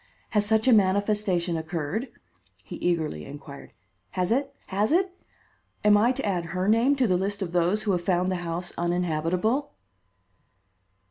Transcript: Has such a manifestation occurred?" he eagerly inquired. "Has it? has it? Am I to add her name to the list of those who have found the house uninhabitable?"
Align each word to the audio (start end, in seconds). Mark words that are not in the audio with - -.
Has 0.29 0.47
such 0.47 0.67
a 0.67 0.73
manifestation 0.73 1.55
occurred?" 1.57 2.07
he 2.63 2.77
eagerly 2.77 3.23
inquired. 3.23 3.71
"Has 4.17 4.31
it? 4.31 4.51
has 4.65 4.91
it? 4.91 5.11
Am 5.83 5.95
I 5.95 6.11
to 6.11 6.25
add 6.25 6.45
her 6.45 6.67
name 6.67 6.95
to 6.95 7.05
the 7.05 7.17
list 7.17 7.43
of 7.43 7.51
those 7.51 7.83
who 7.83 7.91
have 7.91 8.01
found 8.01 8.31
the 8.31 8.37
house 8.37 8.73
uninhabitable?" 8.79 9.73